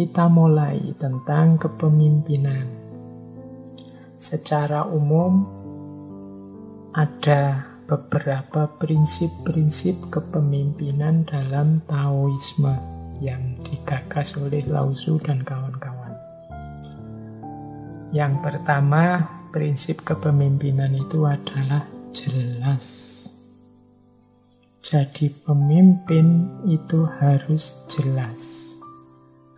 Kita 0.00 0.32
mulai 0.32 0.96
tentang 0.96 1.60
kepemimpinan. 1.60 2.64
Secara 4.16 4.88
umum, 4.88 5.44
ada 6.96 7.68
beberapa 7.84 8.64
prinsip-prinsip 8.80 10.08
kepemimpinan 10.08 11.28
dalam 11.28 11.84
Taoisme 11.84 12.72
yang 13.20 13.60
digagas 13.60 14.40
oleh 14.40 14.64
Lao 14.72 14.96
Tzu 14.96 15.20
dan 15.20 15.44
kawan-kawan. 15.44 16.16
Yang 18.16 18.40
pertama, 18.40 19.20
prinsip 19.52 20.00
kepemimpinan 20.00 20.96
itu 20.96 21.28
adalah 21.28 21.84
jelas. 22.16 22.88
Jadi 24.80 25.28
pemimpin 25.44 26.48
itu 26.64 27.04
harus 27.20 27.84
jelas. 27.92 28.79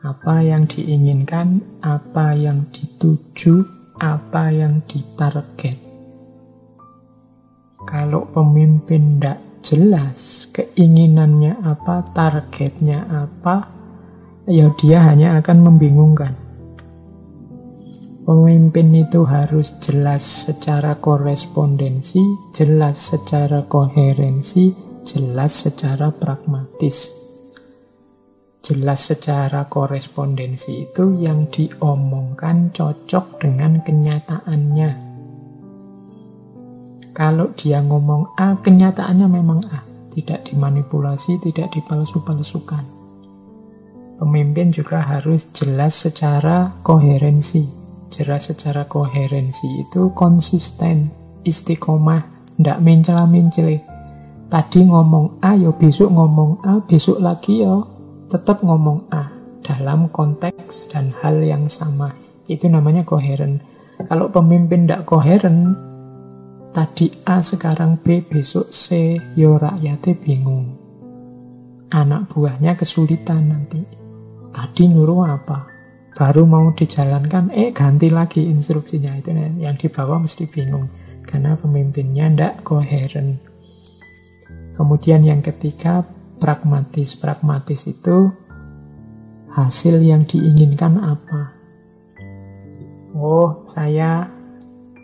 Apa 0.03 0.43
yang 0.43 0.67
diinginkan, 0.67 1.79
apa 1.79 2.35
yang 2.35 2.67
dituju, 2.75 3.63
apa 4.03 4.51
yang 4.51 4.83
ditarget. 4.91 5.79
Kalau 7.87 8.27
pemimpin 8.35 9.23
tidak 9.23 9.39
jelas 9.63 10.51
keinginannya 10.51 11.55
apa, 11.63 12.03
targetnya 12.11 13.07
apa, 13.07 13.71
ya 14.51 14.75
dia 14.75 15.07
hanya 15.07 15.39
akan 15.39 15.71
membingungkan. 15.71 16.35
Pemimpin 18.27 19.07
itu 19.07 19.23
harus 19.23 19.79
jelas 19.79 20.51
secara 20.51 20.99
korespondensi, 20.99 22.23
jelas 22.51 23.15
secara 23.15 23.71
koherensi, 23.71 24.75
jelas 25.07 25.63
secara 25.63 26.11
pragmatis. 26.11 27.22
Jelas 28.63 29.11
secara 29.11 29.67
korespondensi 29.67 30.87
itu 30.87 31.19
yang 31.19 31.51
diomongkan 31.51 32.71
cocok 32.71 33.43
dengan 33.43 33.83
kenyataannya. 33.83 34.91
Kalau 37.11 37.51
dia 37.59 37.83
ngomong 37.83 38.39
A, 38.39 38.55
kenyataannya 38.63 39.27
memang 39.27 39.67
A. 39.67 39.83
Tidak 40.15 40.47
dimanipulasi, 40.47 41.43
tidak 41.43 41.75
dipalsu-palsukan. 41.75 42.87
Pemimpin 44.23 44.71
juga 44.71 45.03
harus 45.11 45.51
jelas 45.51 45.99
secara 45.99 46.71
koherensi. 46.87 47.67
Jelas 48.15 48.47
secara 48.47 48.87
koherensi 48.87 49.67
itu 49.83 50.15
konsisten, 50.15 51.11
istiqomah, 51.43 52.31
tidak 52.55 52.79
mencela-mencela 52.79 53.91
Tadi 54.53 54.85
ngomong 54.85 55.41
A, 55.41 55.57
ya 55.57 55.73
besok 55.73 56.13
ngomong 56.13 56.61
A, 56.61 56.79
besok 56.85 57.25
lagi 57.25 57.65
ya 57.65 57.73
tetap 58.33 58.65
ngomong 58.65 59.13
A 59.13 59.29
dalam 59.61 60.09
konteks 60.09 60.89
dan 60.89 61.13
hal 61.21 61.45
yang 61.45 61.69
sama. 61.69 62.17
Itu 62.49 62.73
namanya 62.73 63.05
koheren. 63.05 63.61
Kalau 64.09 64.33
pemimpin 64.33 64.89
tidak 64.89 65.05
koheren, 65.05 65.77
tadi 66.73 67.13
A 67.29 67.45
sekarang 67.45 68.01
B, 68.01 68.25
besok 68.25 68.73
C, 68.73 69.21
yo 69.37 69.61
ya 69.61 69.69
rakyatnya 69.69 70.17
bingung. 70.17 70.81
Anak 71.93 72.33
buahnya 72.33 72.73
kesulitan 72.73 73.53
nanti. 73.53 73.85
Tadi 74.49 74.83
nyuruh 74.89 75.29
apa? 75.29 75.69
Baru 76.17 76.49
mau 76.49 76.73
dijalankan, 76.73 77.53
eh 77.53 77.69
ganti 77.77 78.09
lagi 78.09 78.49
instruksinya. 78.49 79.13
Itu 79.21 79.37
yang 79.61 79.77
di 79.77 79.93
bawah 79.93 80.17
mesti 80.17 80.49
bingung. 80.49 80.89
Karena 81.29 81.53
pemimpinnya 81.53 82.33
tidak 82.33 82.65
koheren. 82.65 83.37
Kemudian 84.73 85.21
yang 85.21 85.45
ketiga, 85.45 86.01
pragmatis. 86.43 87.15
Pragmatis 87.15 87.87
itu 87.87 88.35
hasil 89.55 90.03
yang 90.03 90.27
diinginkan 90.27 90.99
apa. 90.99 91.55
Oh, 93.15 93.63
saya 93.71 94.27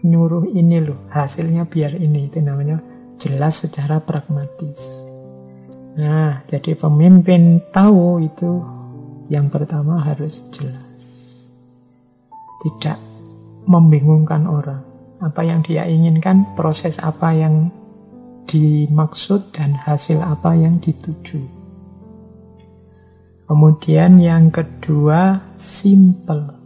nyuruh 0.03 0.50
ini 0.50 0.82
loh, 0.82 1.06
hasilnya 1.15 1.71
biar 1.71 1.94
ini. 1.94 2.27
Itu 2.27 2.43
namanya 2.43 2.82
jelas 3.15 3.62
secara 3.62 4.03
pragmatis. 4.03 5.06
Nah, 5.94 6.43
jadi 6.50 6.75
pemimpin 6.75 7.62
tahu 7.71 8.27
itu 8.27 8.59
yang 9.31 9.47
pertama 9.47 10.03
harus 10.03 10.50
jelas. 10.50 11.03
Tidak 12.66 12.98
membingungkan 13.71 14.50
orang. 14.50 14.82
Apa 15.22 15.47
yang 15.47 15.62
dia 15.62 15.87
inginkan, 15.87 16.54
proses 16.54 16.98
apa 17.03 17.34
yang 17.34 17.71
dimaksud 18.48 19.53
dan 19.53 19.76
hasil 19.76 20.25
apa 20.25 20.56
yang 20.56 20.81
dituju. 20.81 21.38
Kemudian 23.48 24.20
yang 24.20 24.48
kedua, 24.48 25.53
simple. 25.56 26.56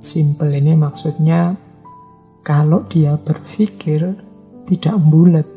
Simple 0.00 0.52
ini 0.56 0.72
maksudnya 0.76 1.56
kalau 2.40 2.84
dia 2.88 3.16
berpikir 3.16 4.16
tidak 4.68 4.96
bulat. 5.00 5.48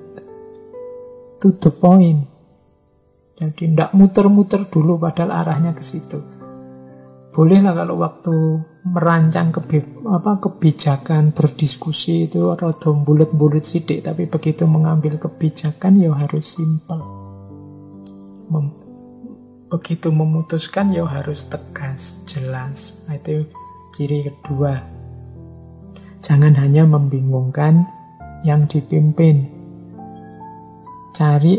To 1.40 1.52
the 1.60 1.72
point. 1.72 2.24
Jadi 3.36 3.76
tidak 3.76 3.92
muter-muter 3.92 4.64
dulu 4.72 4.96
padahal 4.96 5.44
arahnya 5.44 5.76
ke 5.76 5.84
situ. 5.84 6.20
Bolehlah 7.36 7.76
kalau 7.76 8.00
waktu 8.00 8.36
merancang 8.84 9.56
apa, 10.12 10.32
kebijakan 10.44 11.32
berdiskusi 11.32 12.28
itu 12.28 12.52
rada 12.52 12.92
bulat-bulat 12.92 13.64
sidik 13.64 14.04
tapi 14.04 14.28
begitu 14.28 14.68
mengambil 14.68 15.16
kebijakan 15.16 16.04
ya 16.04 16.12
harus 16.12 16.60
simpel. 16.60 17.00
Mem 18.52 18.76
begitu 19.72 20.14
memutuskan 20.14 20.94
ya 20.94 21.08
harus 21.08 21.50
tegas 21.50 22.28
jelas. 22.30 23.08
Nah, 23.10 23.18
itu 23.18 23.48
ciri 23.96 24.28
kedua. 24.30 24.78
Jangan 26.22 26.54
hanya 26.62 26.86
membingungkan 26.86 27.88
yang 28.46 28.70
dipimpin. 28.70 29.50
Cari 31.16 31.58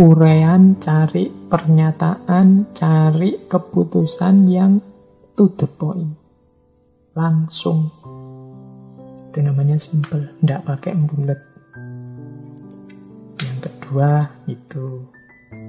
urean 0.00 0.80
cari 0.80 1.28
pernyataan 1.28 2.72
cari 2.72 3.44
keputusan 3.48 4.48
yang 4.48 4.80
to 5.36 5.52
the 5.56 5.68
point 5.68 6.25
langsung. 7.16 7.88
Itu 9.32 9.40
namanya 9.40 9.80
simple, 9.80 10.36
tidak 10.44 10.68
pakai 10.68 10.92
bulat. 10.94 11.40
Yang 13.40 13.58
kedua 13.64 14.10
itu. 14.44 15.08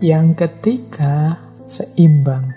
Yang 0.04 0.46
ketiga 0.46 1.40
seimbang. 1.64 2.52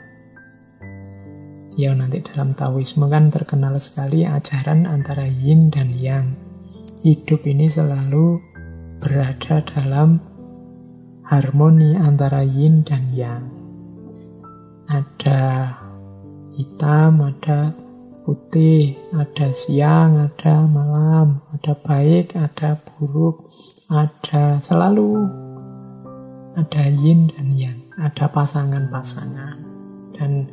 Ya 1.79 1.95
nanti 1.95 2.19
dalam 2.21 2.53
Taoisme 2.53 3.07
kan 3.07 3.31
terkenal 3.31 3.79
sekali 3.79 4.27
ajaran 4.27 4.85
antara 4.91 5.25
yin 5.25 5.71
dan 5.71 5.95
yang. 5.95 6.35
Hidup 7.01 7.47
ini 7.47 7.71
selalu 7.71 8.43
berada 9.01 9.65
dalam 9.65 10.21
harmoni 11.25 11.97
antara 11.97 12.43
yin 12.43 12.83
dan 12.85 13.09
yang. 13.15 13.47
Ada 14.91 15.79
hitam, 16.59 17.23
ada 17.23 17.73
putih, 18.25 18.99
ada 19.17 19.49
siang, 19.51 20.21
ada 20.31 20.65
malam, 20.69 21.41
ada 21.51 21.73
baik, 21.75 22.37
ada 22.37 22.77
buruk, 22.77 23.51
ada 23.89 24.61
selalu 24.61 25.27
ada 26.59 26.85
yin 26.91 27.31
dan 27.31 27.55
yang, 27.55 27.79
ada 27.97 28.27
pasangan-pasangan. 28.29 29.57
Dan 30.15 30.51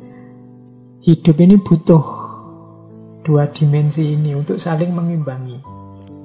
hidup 1.02 1.36
ini 1.42 1.58
butuh 1.58 2.04
dua 3.26 3.50
dimensi 3.50 4.16
ini 4.16 4.32
untuk 4.32 4.56
saling 4.56 4.94
mengimbangi. 4.94 5.60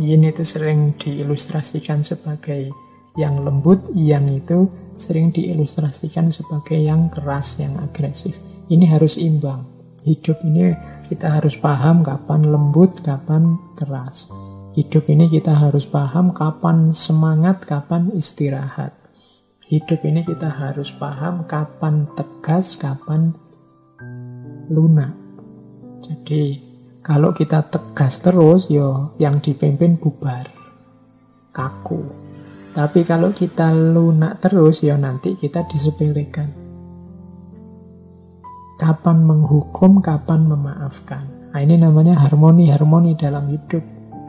Yin 0.02 0.26
itu 0.26 0.42
sering 0.46 0.96
diilustrasikan 0.98 2.02
sebagai 2.02 2.72
yang 3.20 3.46
lembut, 3.46 3.94
yang 3.94 4.26
itu 4.32 4.72
sering 4.98 5.30
diilustrasikan 5.30 6.34
sebagai 6.34 6.80
yang 6.80 7.12
keras, 7.14 7.62
yang 7.62 7.78
agresif. 7.82 8.40
Ini 8.72 8.90
harus 8.90 9.20
imbang 9.20 9.73
hidup 10.04 10.44
ini 10.44 10.76
kita 11.08 11.40
harus 11.40 11.56
paham 11.56 12.04
kapan 12.04 12.52
lembut, 12.52 13.00
kapan 13.00 13.56
keras. 13.80 14.28
Hidup 14.76 15.08
ini 15.08 15.32
kita 15.32 15.56
harus 15.56 15.88
paham 15.88 16.36
kapan 16.36 16.92
semangat, 16.92 17.64
kapan 17.64 18.12
istirahat. 18.12 18.92
Hidup 19.64 20.04
ini 20.04 20.22
kita 20.22 20.52
harus 20.52 20.92
paham 20.92 21.48
kapan 21.48 22.10
tegas, 22.20 22.76
kapan 22.76 23.32
lunak. 24.68 25.16
Jadi 26.04 26.60
kalau 27.00 27.32
kita 27.32 27.64
tegas 27.72 28.20
terus, 28.20 28.68
yo 28.68 29.16
yang 29.24 29.40
dipimpin 29.40 29.96
bubar, 29.96 30.52
kaku. 31.56 32.04
Tapi 32.74 33.06
kalau 33.06 33.30
kita 33.30 33.72
lunak 33.72 34.42
terus, 34.42 34.82
yo 34.84 34.98
nanti 34.98 35.38
kita 35.38 35.64
disepelekan 35.70 36.63
kapan 38.84 39.24
menghukum, 39.24 40.04
kapan 40.04 40.44
memaafkan. 40.44 41.24
Nah, 41.56 41.64
ini 41.64 41.80
namanya 41.80 42.20
harmoni-harmoni 42.20 43.16
dalam 43.16 43.48
hidup. 43.48 43.80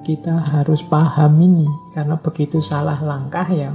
Kita 0.07 0.39
harus 0.55 0.87
paham 0.87 1.43
ini, 1.43 1.67
karena 1.91 2.15
begitu 2.15 2.63
salah 2.63 3.03
langkah 3.03 3.51
ya, 3.51 3.75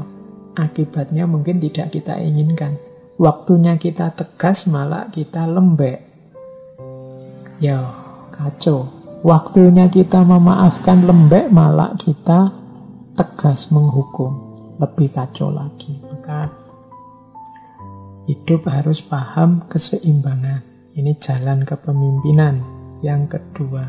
akibatnya 0.56 1.28
mungkin 1.28 1.60
tidak 1.60 1.92
kita 1.92 2.16
inginkan. 2.16 2.80
Waktunya 3.20 3.76
kita 3.76 4.16
tegas 4.16 4.72
malah 4.72 5.12
kita 5.12 5.44
lembek. 5.44 6.00
Ya, 7.60 7.84
kacau. 8.32 8.88
Waktunya 9.20 9.92
kita 9.92 10.24
memaafkan 10.24 11.04
lembek 11.04 11.52
malah 11.52 11.92
kita 12.00 12.56
tegas 13.20 13.68
menghukum. 13.76 14.48
Lebih 14.80 15.12
kacau 15.12 15.52
lagi. 15.52 16.00
Maka 16.08 16.48
hidup 18.30 18.70
harus 18.72 19.04
paham 19.04 19.68
keseimbangan. 19.68 20.69
Ini 21.00 21.16
jalan 21.16 21.64
kepemimpinan 21.64 22.60
yang 23.00 23.24
kedua. 23.32 23.88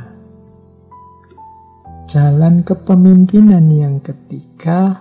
Jalan 2.07 2.63
kepemimpinan 2.63 3.67
yang 3.67 3.99
ketiga 3.99 4.95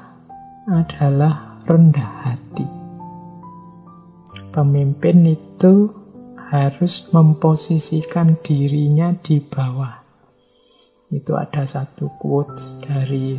adalah 0.65 1.61
rendah 1.69 2.25
hati. 2.25 2.65
Pemimpin 4.49 5.37
itu 5.37 5.93
harus 6.49 7.13
memposisikan 7.13 8.41
dirinya 8.41 9.13
di 9.13 9.37
bawah. 9.37 10.01
Itu 11.13 11.37
ada 11.37 11.61
satu 11.61 12.17
quotes 12.17 12.89
dari 12.89 13.37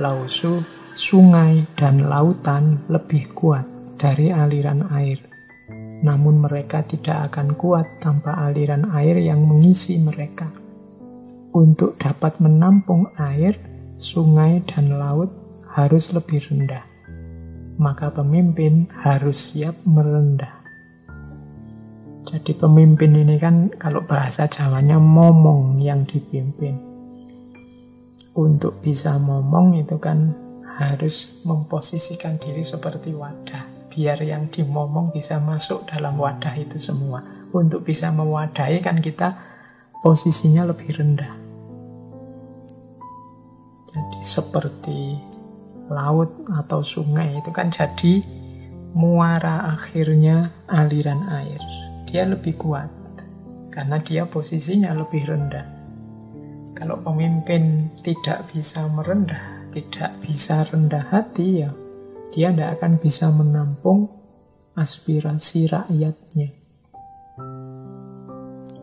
Lao 0.00 0.24
Tzu, 0.24 0.56
sungai 0.96 1.68
dan 1.76 2.08
lautan 2.08 2.88
lebih 2.88 3.36
kuat 3.36 3.68
dari 4.00 4.32
aliran 4.32 4.88
air. 4.88 5.33
Namun 6.04 6.44
mereka 6.44 6.84
tidak 6.84 7.32
akan 7.32 7.56
kuat 7.56 8.04
tanpa 8.04 8.36
aliran 8.44 8.92
air 8.92 9.16
yang 9.24 9.40
mengisi 9.40 9.96
mereka. 9.96 10.52
Untuk 11.56 11.96
dapat 11.96 12.44
menampung 12.44 13.08
air, 13.16 13.56
sungai 13.96 14.60
dan 14.68 15.00
laut 15.00 15.32
harus 15.72 16.12
lebih 16.12 16.44
rendah. 16.44 16.84
Maka 17.80 18.12
pemimpin 18.12 18.86
harus 19.00 19.56
siap 19.56 19.74
merendah. 19.88 20.60
Jadi 22.24 22.52
pemimpin 22.52 23.12
ini 23.16 23.36
kan 23.40 23.72
kalau 23.76 24.04
bahasa 24.04 24.44
Jawanya 24.44 25.00
momong 25.00 25.80
yang 25.80 26.04
dipimpin. 26.04 26.76
Untuk 28.34 28.82
bisa 28.82 29.16
momong 29.16 29.78
itu 29.78 29.96
kan 29.96 30.34
harus 30.74 31.44
memposisikan 31.46 32.34
diri 32.40 32.66
seperti 32.66 33.14
wadah. 33.14 33.83
Biar 33.94 34.18
yang 34.26 34.50
dimomong 34.50 35.14
bisa 35.14 35.38
masuk 35.38 35.86
dalam 35.86 36.18
wadah 36.18 36.50
itu 36.58 36.82
semua. 36.82 37.22
Untuk 37.54 37.86
bisa 37.86 38.10
mewadahi 38.10 38.82
kan 38.82 38.98
kita 38.98 39.38
posisinya 40.02 40.66
lebih 40.66 40.90
rendah. 40.98 41.34
Jadi 43.94 44.18
seperti 44.18 45.14
laut 45.86 46.42
atau 46.50 46.82
sungai 46.82 47.38
itu 47.38 47.54
kan 47.54 47.70
jadi 47.70 48.18
muara 48.98 49.70
akhirnya 49.70 50.50
aliran 50.66 51.30
air. 51.30 51.62
Dia 52.10 52.26
lebih 52.26 52.58
kuat 52.58 52.90
karena 53.70 54.02
dia 54.02 54.26
posisinya 54.26 54.90
lebih 54.98 55.22
rendah. 55.30 55.66
Kalau 56.74 56.98
pemimpin 57.06 57.94
tidak 58.02 58.50
bisa 58.50 58.82
merendah, 58.90 59.70
tidak 59.70 60.10
bisa 60.18 60.66
rendah 60.66 61.06
hati 61.10 61.62
ya, 61.62 61.70
dia 62.30 62.54
tidak 62.54 62.80
akan 62.80 62.92
bisa 63.02 63.28
menampung 63.34 64.08
aspirasi 64.78 65.70
rakyatnya. 65.70 66.48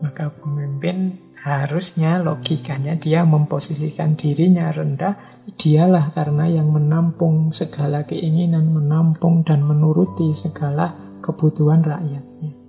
Maka 0.02 0.34
pemimpin 0.34 1.14
harusnya 1.42 2.22
logikanya 2.22 2.98
dia 2.98 3.26
memposisikan 3.26 4.14
dirinya 4.14 4.70
rendah, 4.70 5.14
dialah 5.58 6.10
karena 6.14 6.46
yang 6.46 6.70
menampung 6.70 7.50
segala 7.50 8.06
keinginan, 8.06 8.70
menampung 8.70 9.42
dan 9.42 9.62
menuruti 9.66 10.30
segala 10.34 10.94
kebutuhan 11.22 11.82
rakyatnya 11.82 12.62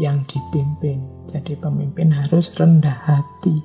yang 0.00 0.24
dipimpin. 0.24 1.04
Jadi 1.28 1.56
pemimpin 1.56 2.12
harus 2.16 2.52
rendah 2.56 2.96
hati. 3.08 3.56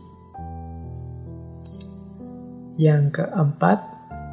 Yang 2.78 3.24
keempat, 3.24 3.80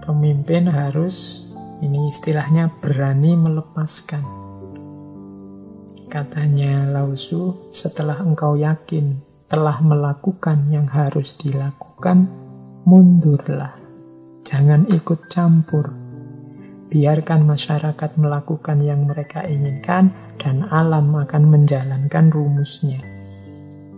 pemimpin 0.05 0.69
harus 0.69 1.44
ini 1.83 2.13
istilahnya 2.13 2.71
berani 2.79 3.35
melepaskan. 3.35 4.23
Katanya 6.07 6.87
Lao 6.87 7.11
Tzu, 7.19 7.75
setelah 7.75 8.23
engkau 8.23 8.55
yakin 8.55 9.19
telah 9.51 9.83
melakukan 9.83 10.71
yang 10.71 10.87
harus 10.87 11.35
dilakukan, 11.35 12.31
mundurlah. 12.87 13.75
Jangan 14.47 14.87
ikut 14.93 15.27
campur. 15.27 15.91
Biarkan 16.87 17.43
masyarakat 17.43 18.11
melakukan 18.21 18.79
yang 18.87 19.11
mereka 19.11 19.43
inginkan 19.43 20.15
dan 20.39 20.63
alam 20.71 21.11
akan 21.19 21.43
menjalankan 21.51 22.31
rumusnya. 22.31 23.03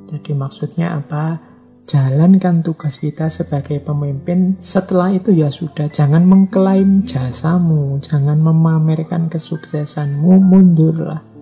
Jadi 0.09 0.33
maksudnya 0.33 0.97
apa? 0.97 1.56
Jalankan 1.87 2.67
tugas 2.67 2.99
kita 2.99 3.31
sebagai 3.31 3.79
pemimpin. 3.79 4.59
Setelah 4.59 5.15
itu 5.15 5.31
ya 5.31 5.55
sudah, 5.55 5.87
jangan 5.87 6.27
mengklaim 6.27 7.07
jasamu, 7.07 8.03
jangan 8.03 8.43
memamerkan 8.43 9.31
kesuksesanmu, 9.31 10.43
mundurlah 10.43 11.37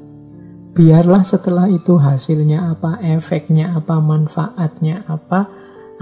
biarlah 0.75 1.23
setelah 1.23 1.71
itu 1.71 2.03
hasilnya 2.03 2.75
apa, 2.75 2.99
efeknya 2.99 3.79
apa, 3.79 4.03
manfaatnya 4.03 5.07
apa, 5.07 5.47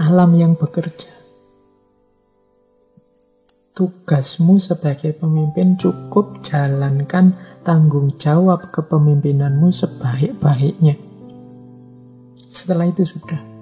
alam 0.01 0.33
yang 0.33 0.57
bekerja. 0.57 1.13
Tugasmu 3.73 4.61
sebagai 4.61 5.17
pemimpin 5.17 5.77
cukup 5.77 6.41
jalankan 6.45 7.33
tanggung 7.65 8.13
jawab 8.17 8.69
kepemimpinanmu 8.69 9.69
sebaik-baiknya. 9.73 10.97
Setelah 12.37 12.89
itu 12.89 13.01
sudah. 13.01 13.52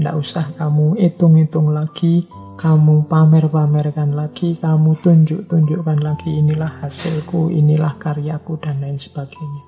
Tidak 0.00 0.16
usah 0.16 0.56
kamu 0.56 0.96
hitung-hitung 0.96 1.76
lagi, 1.76 2.24
kamu 2.56 3.04
pamer-pamerkan 3.04 4.16
lagi, 4.16 4.56
kamu 4.56 4.96
tunjuk-tunjukkan 4.96 6.00
lagi, 6.00 6.40
inilah 6.40 6.80
hasilku, 6.80 7.52
inilah 7.52 8.00
karyaku, 8.00 8.56
dan 8.56 8.80
lain 8.80 8.96
sebagainya. 8.96 9.60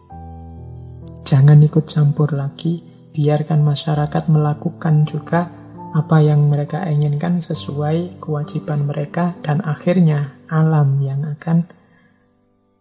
Jangan 1.28 1.60
ikut 1.60 1.84
campur 1.84 2.32
lagi, 2.32 2.80
biarkan 3.12 3.60
masyarakat 3.60 4.32
melakukan 4.32 5.04
juga 5.04 5.52
apa 5.92 6.24
yang 6.24 6.48
mereka 6.48 6.88
inginkan 6.88 7.44
sesuai 7.44 8.16
kewajiban 8.16 8.88
mereka 8.88 9.36
dan 9.44 9.60
akhirnya 9.60 10.32
alam 10.48 10.96
yang 11.04 11.28
akan 11.28 11.68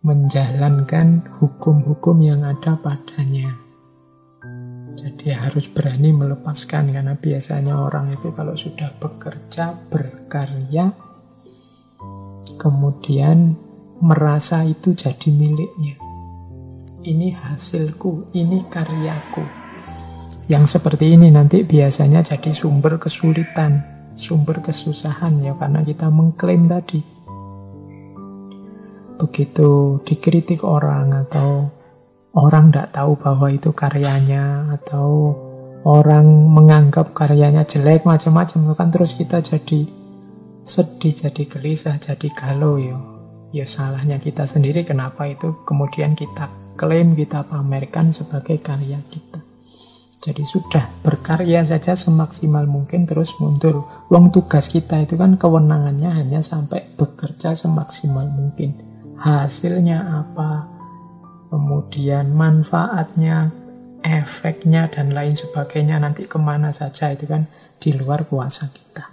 menjalankan 0.07 1.27
hukum-hukum 1.43 2.23
yang 2.23 2.47
ada 2.47 2.79
padanya. 2.79 3.70
Jadi 4.97 5.31
harus 5.31 5.71
berani 5.71 6.11
melepaskan 6.11 6.91
karena 6.91 7.15
biasanya 7.15 7.79
orang 7.79 8.11
itu 8.11 8.33
kalau 8.35 8.57
sudah 8.57 8.91
bekerja, 8.99 9.77
berkarya, 9.87 10.91
kemudian 12.59 13.55
merasa 14.01 14.65
itu 14.65 14.91
jadi 14.97 15.29
miliknya 15.29 16.01
ini 17.05 17.33
hasilku, 17.33 18.29
ini 18.37 18.61
karyaku. 18.69 19.45
Yang 20.49 20.77
seperti 20.77 21.15
ini 21.15 21.31
nanti 21.31 21.63
biasanya 21.63 22.21
jadi 22.21 22.51
sumber 22.51 22.99
kesulitan, 22.99 23.81
sumber 24.13 24.59
kesusahan 24.59 25.41
ya 25.41 25.55
karena 25.55 25.81
kita 25.81 26.11
mengklaim 26.11 26.67
tadi. 26.67 27.01
Begitu 29.21 30.01
dikritik 30.01 30.65
orang 30.65 31.13
atau 31.13 31.69
orang 32.31 32.71
tidak 32.71 32.95
tahu 32.95 33.19
bahwa 33.19 33.47
itu 33.51 33.75
karyanya 33.75 34.71
atau 34.79 35.35
orang 35.83 36.25
menganggap 36.27 37.11
karyanya 37.11 37.65
jelek 37.67 38.07
macam-macam 38.07 38.71
kan 38.77 38.89
terus 38.93 39.17
kita 39.17 39.41
jadi 39.41 39.87
sedih, 40.61 41.13
jadi 41.13 41.43
gelisah, 41.49 41.97
jadi 41.97 42.27
galau 42.31 42.77
ya. 42.77 42.97
Ya 43.51 43.67
salahnya 43.67 44.15
kita 44.15 44.47
sendiri 44.47 44.87
kenapa 44.87 45.27
itu 45.27 45.59
kemudian 45.67 46.15
kita 46.15 46.47
klaim 46.79 47.19
kita 47.19 47.43
pamerkan 47.43 48.15
sebagai 48.15 48.55
karya 48.63 49.01
kita. 49.11 49.43
Jadi 50.21 50.45
sudah 50.45 50.85
berkarya 51.01 51.65
saja 51.65 51.97
semaksimal 51.97 52.69
mungkin 52.69 53.09
terus 53.09 53.35
mundur. 53.41 53.89
Uang 54.07 54.29
tugas 54.29 54.69
kita 54.69 55.01
itu 55.01 55.17
kan 55.17 55.35
kewenangannya 55.35 56.13
hanya 56.13 56.45
sampai 56.45 56.93
bekerja 56.93 57.57
semaksimal 57.57 58.29
mungkin. 58.29 58.77
Hasilnya 59.17 60.21
apa, 60.21 60.70
kemudian 61.51 62.31
manfaatnya, 62.31 63.51
efeknya 64.01 64.87
dan 64.87 65.11
lain 65.11 65.35
sebagainya 65.35 65.99
nanti 65.99 66.23
ke 66.23 66.39
mana 66.39 66.71
saja 66.71 67.11
itu 67.11 67.27
kan 67.27 67.51
di 67.77 67.91
luar 67.91 68.23
kuasa 68.23 68.71
kita. 68.71 69.05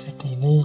Jadi 0.00 0.26
ini 0.34 0.64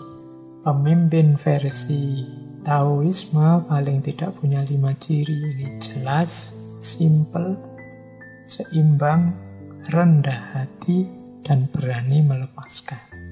pemimpin 0.64 1.36
versi 1.36 2.24
Taoisme 2.64 3.68
paling 3.68 4.00
tidak 4.00 4.40
punya 4.40 4.64
lima 4.64 4.96
ciri 4.96 5.36
ini 5.36 5.76
jelas, 5.84 6.56
simple, 6.80 7.60
seimbang, 8.48 9.36
rendah 9.92 10.56
hati, 10.56 11.04
dan 11.44 11.68
berani 11.68 12.24
melepaskan. 12.24 13.23